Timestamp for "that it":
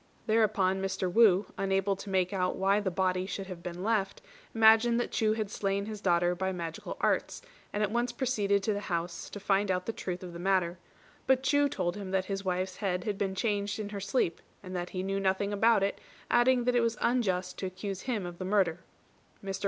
16.63-16.81